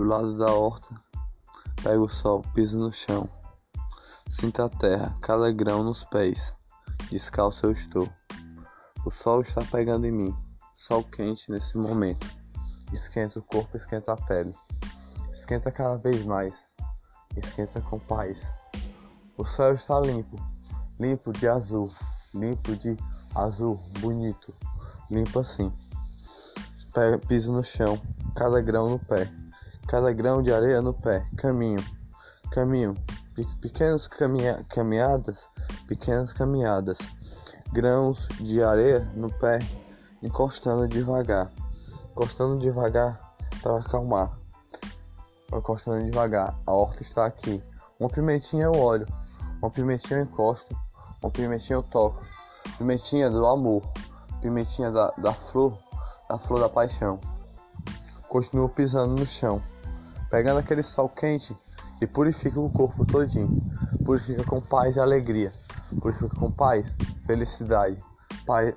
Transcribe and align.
do 0.00 0.06
lado 0.06 0.38
da 0.38 0.50
horta. 0.50 0.94
Pego 1.82 2.04
o 2.04 2.08
sol, 2.08 2.42
piso 2.54 2.78
no 2.78 2.90
chão. 2.90 3.28
Sinto 4.30 4.62
a 4.62 4.68
terra, 4.70 5.14
cada 5.20 5.52
grão 5.52 5.84
nos 5.84 6.04
pés. 6.04 6.54
Descalço 7.10 7.66
eu 7.66 7.72
estou. 7.72 8.08
O 9.04 9.10
sol 9.10 9.42
está 9.42 9.62
pegando 9.62 10.06
em 10.06 10.10
mim. 10.10 10.34
Sol 10.74 11.04
quente 11.04 11.52
nesse 11.52 11.76
momento. 11.76 12.26
Esquenta 12.94 13.38
o 13.38 13.42
corpo, 13.42 13.76
esquenta 13.76 14.14
a 14.14 14.16
pele. 14.16 14.54
Esquenta 15.34 15.70
cada 15.70 15.98
vez 15.98 16.24
mais. 16.24 16.56
Esquenta 17.36 17.82
com 17.82 17.98
paz. 17.98 18.48
O 19.36 19.44
céu 19.44 19.74
está 19.74 20.00
limpo, 20.00 20.38
limpo 20.98 21.30
de 21.30 21.46
azul, 21.46 21.92
limpo 22.32 22.74
de 22.74 22.96
azul, 23.34 23.78
bonito, 23.98 24.54
limpo 25.10 25.40
assim. 25.40 25.70
Piso 27.28 27.52
no 27.52 27.62
chão, 27.62 28.00
cada 28.34 28.60
grão 28.62 28.88
no 28.90 28.98
pé, 28.98 29.30
cada 29.90 30.12
grão 30.12 30.40
de 30.40 30.52
areia 30.52 30.80
no 30.80 30.94
pé, 30.94 31.26
caminho, 31.36 31.84
caminho, 32.52 32.94
pequenas 33.60 34.06
caminha, 34.06 34.64
caminhadas, 34.68 35.48
pequenas 35.88 36.32
caminhadas, 36.32 36.98
grãos 37.72 38.28
de 38.38 38.62
areia 38.62 39.00
no 39.16 39.32
pé, 39.32 39.58
encostando 40.22 40.86
devagar, 40.86 41.50
encostando 42.12 42.56
devagar 42.60 43.18
para 43.60 43.78
acalmar, 43.78 44.38
encostando 45.52 46.04
devagar. 46.04 46.56
A 46.64 46.72
horta 46.72 47.02
está 47.02 47.26
aqui. 47.26 47.60
Uma 47.98 48.08
pimentinha 48.08 48.66
eu 48.66 48.74
olho, 48.74 49.08
uma 49.60 49.72
pimentinha 49.72 50.20
eu 50.20 50.22
encosto, 50.22 50.72
uma 51.20 51.32
pimentinha 51.32 51.78
eu 51.78 51.82
toco, 51.82 52.24
pimentinha 52.78 53.28
do 53.28 53.44
amor, 53.44 53.82
pimentinha 54.40 54.92
da, 54.92 55.10
da 55.18 55.32
flor, 55.32 55.76
da 56.28 56.38
flor 56.38 56.60
da 56.60 56.68
paixão. 56.68 57.18
Continuo 58.28 58.68
pisando 58.68 59.16
no 59.16 59.26
chão, 59.26 59.60
pegando 60.30 60.60
aquele 60.60 60.82
sol 60.82 61.08
quente 61.08 61.54
e 62.00 62.06
purifica 62.06 62.58
o 62.60 62.70
corpo 62.70 63.04
todinho, 63.04 63.60
purifica 64.04 64.44
com 64.44 64.60
paz 64.60 64.96
e 64.96 65.00
alegria, 65.00 65.52
purifica 66.00 66.34
com 66.36 66.50
paz, 66.50 66.94
felicidade, 67.26 68.02
paz. 68.46 68.74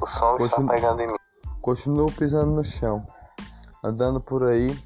O 0.00 0.06
sol 0.06 0.38
Continuo, 0.38 0.46
está 0.46 0.74
pegando 0.74 1.02
em 1.02 1.06
mim. 1.06 1.16
Continuo 1.60 2.12
pisando 2.12 2.52
no 2.52 2.64
chão, 2.64 3.06
andando 3.84 4.20
por 4.20 4.44
aí, 4.44 4.76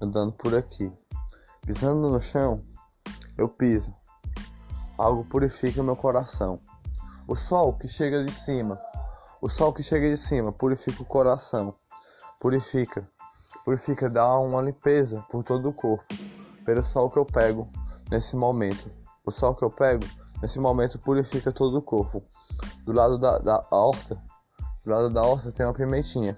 andando 0.00 0.32
por 0.32 0.54
aqui. 0.54 0.90
Pisando 1.66 2.08
no 2.08 2.20
chão, 2.20 2.62
eu 3.36 3.48
piso. 3.48 3.94
Algo 4.98 5.24
purifica 5.24 5.82
meu 5.82 5.96
coração. 5.96 6.60
O 7.28 7.36
sol 7.36 7.74
que 7.74 7.88
chega 7.88 8.24
de 8.24 8.32
cima, 8.32 8.80
o 9.40 9.48
sol 9.48 9.72
que 9.72 9.82
chega 9.82 10.08
de 10.08 10.16
cima 10.16 10.52
purifica 10.52 11.02
o 11.02 11.06
coração. 11.06 11.74
Purifica, 12.40 13.08
purifica, 13.64 14.08
dá 14.08 14.38
uma 14.38 14.60
limpeza 14.62 15.24
por 15.30 15.42
todo 15.44 15.68
o 15.68 15.72
corpo. 15.72 16.04
Pelo 16.64 16.82
sol 16.82 17.10
que 17.10 17.18
eu 17.18 17.24
pego 17.24 17.68
nesse 18.10 18.36
momento. 18.36 18.90
O 19.24 19.30
sol 19.30 19.54
que 19.54 19.64
eu 19.64 19.70
pego 19.70 20.04
nesse 20.40 20.58
momento 20.58 20.98
purifica 20.98 21.52
todo 21.52 21.78
o 21.78 21.82
corpo. 21.82 22.22
Do 22.84 22.92
lado 22.92 23.18
da, 23.18 23.38
da 23.38 23.64
horta, 23.70 24.16
do 24.84 24.90
lado 24.90 25.10
da 25.10 25.22
horta 25.22 25.52
tem 25.52 25.64
uma 25.64 25.72
pimentinha 25.72 26.36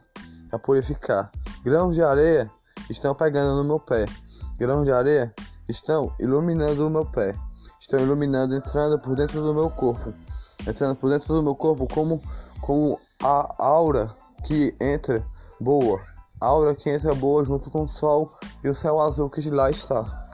para 0.49 0.59
purificar. 0.59 1.31
Grãos 1.65 1.95
de 1.95 2.03
areia 2.03 2.51
estão 2.91 3.15
pegando 3.15 3.57
no 3.57 3.65
meu 3.65 3.81
pé. 3.81 4.05
Grãos 4.59 4.85
de 4.85 4.93
areia 4.93 5.35
estão 5.69 6.15
iluminando 6.21 6.87
o 6.87 6.91
meu 6.91 7.07
pé. 7.07 7.35
Estão 7.81 8.01
iluminando, 8.01 8.55
entrando 8.55 8.99
por 9.01 9.17
dentro 9.17 9.43
do 9.43 9.55
meu 9.55 9.71
corpo. 9.71 10.13
Entrando 10.67 10.97
por 10.97 11.11
dentro 11.11 11.35
do 11.35 11.43
meu 11.43 11.55
corpo 11.55 11.87
como, 11.93 12.23
como 12.61 13.01
a 13.23 13.55
aura 13.59 14.11
que 14.45 14.77
entra 14.81 15.25
boa. 15.61 16.01
A 16.45 16.47
aura 16.47 16.75
que 16.75 16.91
entra 16.91 17.15
boa 17.15 17.43
junto 17.43 17.71
com 17.71 17.85
o 17.85 17.89
sol 17.89 18.31
e 18.63 18.69
o 18.69 18.75
céu 18.75 19.01
azul 19.01 19.31
que 19.31 19.41
de 19.41 19.49
lá 19.49 19.71
está. 19.71 20.34